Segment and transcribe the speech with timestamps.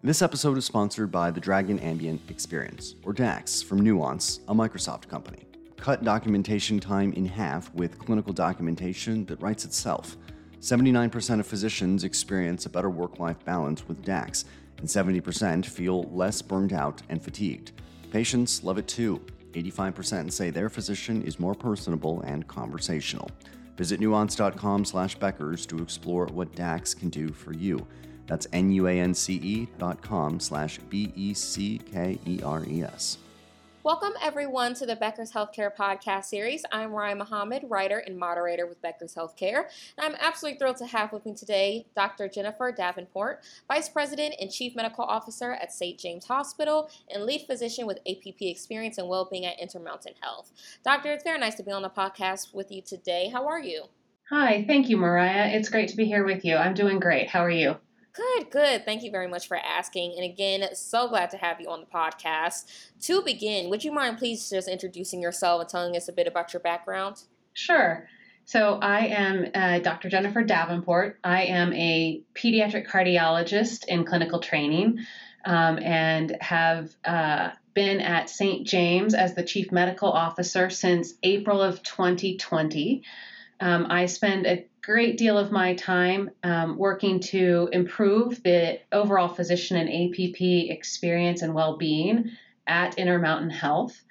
[0.00, 5.08] This episode is sponsored by the Dragon Ambient Experience, or DAX, from Nuance, a Microsoft
[5.08, 5.48] company.
[5.76, 10.16] Cut documentation time in half with clinical documentation that writes itself.
[10.60, 14.44] 79% of physicians experience a better work life balance with DAX,
[14.76, 17.72] and 70% feel less burned out and fatigued.
[18.12, 19.20] Patients love it too.
[19.50, 23.28] 85% say their physician is more personable and conversational.
[23.76, 27.84] Visit nuance.com slash Beckers to explore what DAX can do for you.
[28.28, 31.88] That's N-U-A-N-C-E dot com slash B-E-C-K-E-R-E-S.
[33.84, 36.62] Welcome, everyone, to the Becker's Healthcare podcast series.
[36.70, 39.64] I'm Mariah Muhammad, writer and moderator with Becker's Healthcare.
[39.96, 42.28] And I'm absolutely thrilled to have with me today Dr.
[42.28, 45.98] Jennifer Davenport, Vice President and Chief Medical Officer at St.
[45.98, 50.52] James Hospital and lead physician with APP Experience and well-being at Intermountain Health.
[50.84, 53.30] Doctor, it's very nice to be on the podcast with you today.
[53.32, 53.84] How are you?
[54.28, 55.48] Hi, thank you, Mariah.
[55.54, 56.56] It's great to be here with you.
[56.56, 57.28] I'm doing great.
[57.28, 57.76] How are you?
[58.18, 58.84] Good, good.
[58.84, 60.14] Thank you very much for asking.
[60.16, 62.64] And again, so glad to have you on the podcast.
[63.02, 66.52] To begin, would you mind please just introducing yourself and telling us a bit about
[66.52, 67.22] your background?
[67.52, 68.08] Sure.
[68.44, 70.08] So, I am uh, Dr.
[70.08, 71.20] Jennifer Davenport.
[71.22, 74.98] I am a pediatric cardiologist in clinical training
[75.44, 78.66] um, and have uh, been at St.
[78.66, 83.04] James as the Chief Medical Officer since April of 2020.
[83.60, 89.28] Um, I spend a great deal of my time um, working to improve the overall
[89.28, 92.30] physician and APP experience and well being
[92.66, 94.02] at Intermountain Health,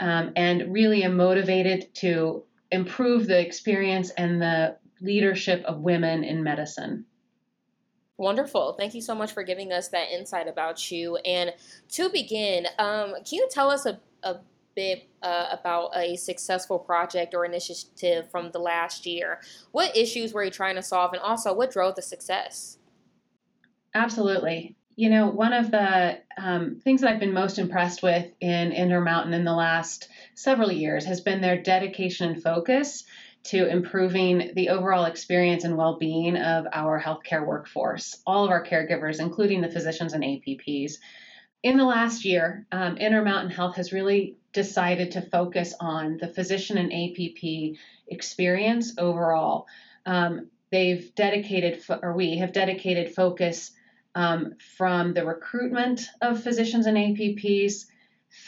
[0.00, 6.42] um, and really am motivated to improve the experience and the leadership of women in
[6.42, 7.04] medicine.
[8.16, 8.72] Wonderful.
[8.78, 11.16] Thank you so much for giving us that insight about you.
[11.16, 11.52] And
[11.90, 14.36] to begin, um, can you tell us a, a
[14.74, 19.40] bit uh, about a successful project or initiative from the last year.
[19.72, 22.78] What issues were you trying to solve, and also what drove the success?
[23.94, 24.76] Absolutely.
[24.94, 29.32] You know, one of the um, things that I've been most impressed with in Intermountain
[29.32, 33.04] in the last several years has been their dedication and focus
[33.44, 38.64] to improving the overall experience and well being of our healthcare workforce, all of our
[38.64, 40.94] caregivers, including the physicians and APPs.
[41.62, 46.76] In the last year, um, Intermountain Health has really decided to focus on the physician
[46.76, 47.76] and APP
[48.08, 49.66] experience overall.
[50.04, 53.70] Um, they've dedicated, or we have dedicated focus
[54.14, 57.86] um, from the recruitment of physicians and APPs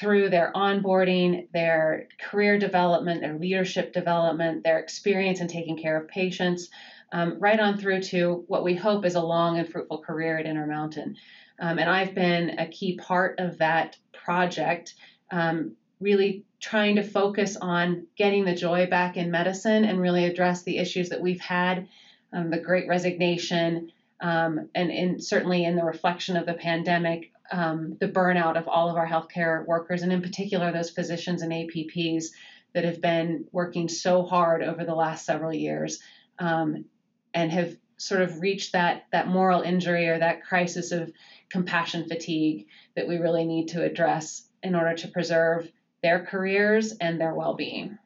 [0.00, 6.08] through their onboarding, their career development, their leadership development, their experience in taking care of
[6.08, 6.68] patients,
[7.12, 10.46] um, right on through to what we hope is a long and fruitful career at
[10.46, 11.16] Intermountain.
[11.60, 14.94] Um, and I've been a key part of that project
[15.30, 20.62] um, really trying to focus on getting the joy back in medicine and really address
[20.62, 21.88] the issues that we've had,
[22.32, 27.96] um, the great resignation, um, and in, certainly in the reflection of the pandemic, um,
[28.00, 32.26] the burnout of all of our healthcare workers, and in particular those physicians and APPs
[32.72, 36.00] that have been working so hard over the last several years
[36.38, 36.84] um,
[37.34, 41.12] and have sort of reached that that moral injury or that crisis of
[41.50, 45.70] compassion fatigue that we really need to address in order to preserve
[46.02, 47.98] their careers and their well being.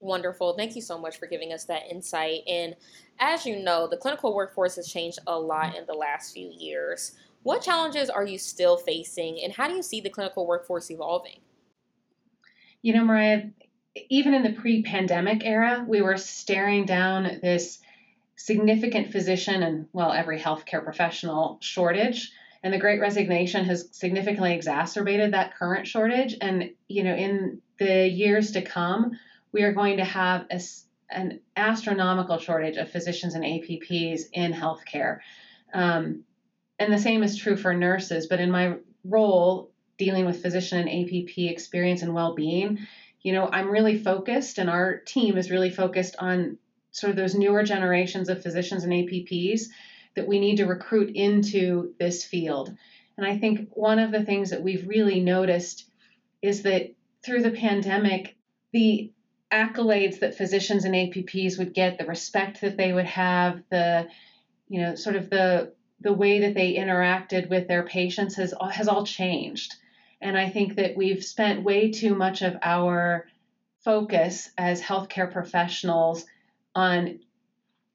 [0.00, 0.54] Wonderful.
[0.56, 2.42] Thank you so much for giving us that insight.
[2.46, 2.76] And
[3.18, 7.16] as you know, the clinical workforce has changed a lot in the last few years.
[7.42, 11.40] What challenges are you still facing, and how do you see the clinical workforce evolving?
[12.82, 13.46] You know, Mariah,
[14.08, 17.78] even in the pre pandemic era, we were staring down this
[18.36, 22.32] significant physician and, well, every healthcare professional shortage.
[22.62, 26.36] And the great resignation has significantly exacerbated that current shortage.
[26.40, 29.12] And you know in the years to come
[29.52, 30.60] we are going to have a,
[31.10, 35.20] an astronomical shortage of physicians and APPs in healthcare.
[35.72, 36.24] Um,
[36.78, 38.26] and the same is true for nurses.
[38.26, 42.86] But in my role dealing with physician and APP experience and well-being
[43.22, 46.58] you know i'm really focused and our team is really focused on
[46.98, 49.66] sort of those newer generations of physicians and APPs
[50.16, 52.74] that we need to recruit into this field.
[53.16, 55.88] And I think one of the things that we've really noticed
[56.42, 56.92] is that
[57.24, 58.36] through the pandemic,
[58.72, 59.12] the
[59.52, 64.08] accolades that physicians and APPs would get, the respect that they would have, the
[64.68, 68.86] you know, sort of the the way that they interacted with their patients has has
[68.86, 69.74] all changed.
[70.20, 73.26] And I think that we've spent way too much of our
[73.84, 76.24] focus as healthcare professionals
[76.74, 77.20] on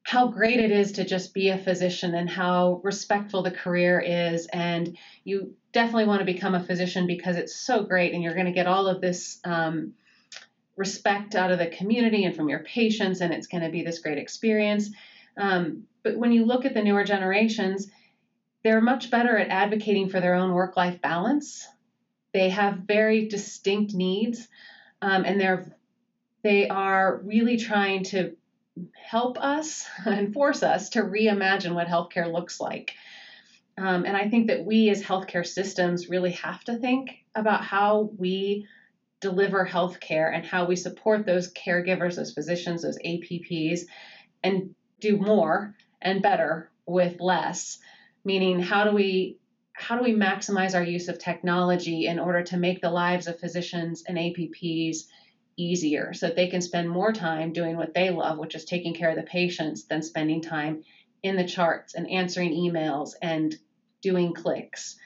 [0.02, 4.46] how great it is to just be a physician and how respectful the career is.
[4.46, 8.46] And you definitely want to become a physician because it's so great and you're going
[8.46, 9.94] to get all of this um,
[10.76, 14.00] respect out of the community and from your patients, and it's going to be this
[14.00, 14.90] great experience.
[15.36, 17.88] Um, but when you look at the newer generations,
[18.62, 21.66] they're much better at advocating for their own work life balance.
[22.34, 24.46] They have very distinct needs,
[25.00, 25.72] um, and they're
[26.42, 28.36] they are really trying to
[28.92, 32.92] help us and force us to reimagine what healthcare looks like.
[33.78, 38.10] Um, and I think that we as healthcare systems really have to think about how
[38.18, 38.66] we
[39.20, 43.82] deliver healthcare and how we support those caregivers, those physicians, those APPs,
[44.42, 47.78] and do more and better with less.
[48.24, 49.38] Meaning, how do we
[49.74, 53.40] how do we maximize our use of technology in order to make the lives of
[53.40, 55.08] physicians and APPs
[55.56, 58.94] easier so that they can spend more time doing what they love, which is taking
[58.94, 60.84] care of the patients, than spending time
[61.22, 63.56] in the charts and answering emails and
[64.00, 64.96] doing clicks.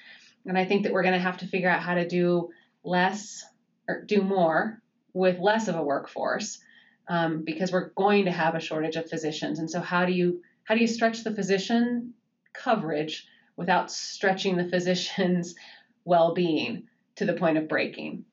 [0.45, 2.51] And I think that we're going to have to figure out how to do
[2.85, 3.45] less
[3.89, 4.83] or do more
[5.15, 6.59] with less of a workforce
[7.09, 9.59] um, because we're going to have a shortage of physicians.
[9.59, 12.13] And so, how do you how do you stretch the physician
[12.53, 13.27] coverage
[13.59, 15.55] without stretching the physician's
[16.05, 16.85] well-being
[17.17, 18.25] to the point of breaking?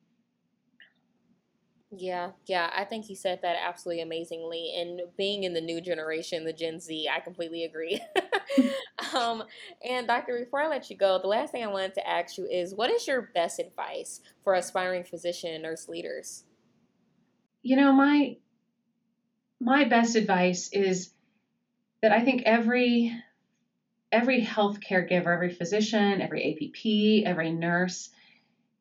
[1.92, 4.74] Yeah, yeah, I think he said that absolutely amazingly.
[4.78, 8.02] And being in the new generation, the Gen Z, I completely agree.
[9.16, 9.44] um,
[9.88, 12.46] and Doctor, before I let you go, the last thing I wanted to ask you
[12.46, 16.44] is, what is your best advice for aspiring physician and nurse leaders?
[17.64, 18.38] You know, my
[19.60, 21.12] my best advice is
[22.02, 23.16] that I think every
[24.12, 28.10] every health caregiver, every physician, every APP, every nurse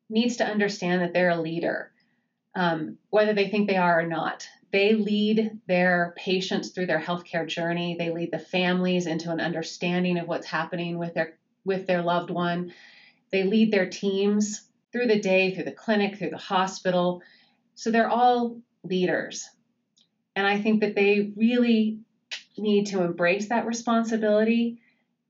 [0.09, 1.91] needs to understand that they're a leader
[2.55, 4.47] um, whether they think they are or not.
[4.71, 7.95] They lead their patients through their healthcare journey.
[7.97, 12.29] They lead the families into an understanding of what's happening with their with their loved
[12.29, 12.73] one.
[13.31, 14.61] They lead their teams
[14.91, 17.21] through the day, through the clinic, through the hospital.
[17.75, 19.49] So they're all leaders.
[20.35, 21.99] And I think that they really
[22.57, 24.79] need to embrace that responsibility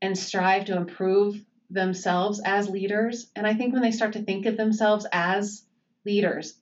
[0.06, 3.32] and strive to improve themselves as leaders.
[3.36, 5.64] And I think when they start to think of themselves as
[6.06, 6.54] leaders,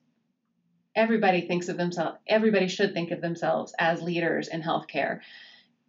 [0.96, 5.20] everybody thinks of themselves, everybody should think of themselves as leaders in healthcare.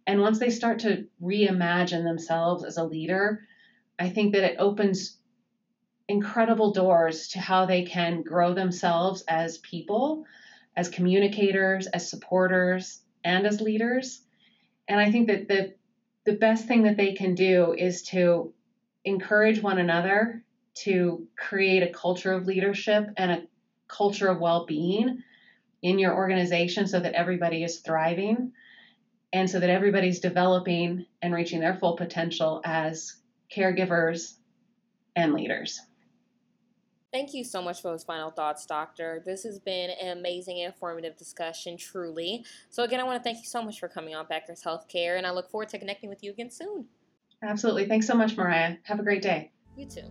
[0.06, 3.40] And once they start to reimagine themselves as a leader,
[3.98, 5.16] I think that it opens
[6.08, 10.26] incredible doors to how they can grow themselves as people,
[10.76, 14.20] as communicators, as supporters, and as leaders.
[14.88, 15.74] And I think that the
[16.26, 18.52] the best thing that they can do is to
[19.04, 20.42] encourage one another
[20.74, 23.42] to create a culture of leadership and a
[23.88, 25.22] culture of well being
[25.82, 28.52] in your organization so that everybody is thriving
[29.32, 33.16] and so that everybody's developing and reaching their full potential as
[33.54, 34.34] caregivers
[35.14, 35.80] and leaders.
[37.16, 39.22] Thank you so much for those final thoughts, Doctor.
[39.24, 42.44] This has been an amazing, and informative discussion, truly.
[42.68, 45.26] So, again, I want to thank you so much for coming on Becker's Healthcare, and
[45.26, 46.84] I look forward to connecting with you again soon.
[47.42, 47.86] Absolutely.
[47.86, 48.76] Thanks so much, Mariah.
[48.82, 49.50] Have a great day.
[49.78, 50.02] You too.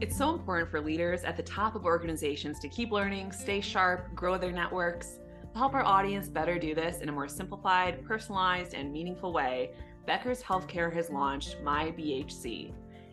[0.00, 4.14] It's so important for leaders at the top of organizations to keep learning, stay sharp,
[4.14, 5.18] grow their networks.
[5.52, 9.72] To help our audience better do this in a more simplified, personalized, and meaningful way,
[10.06, 12.72] Becker's Healthcare has launched My BHC.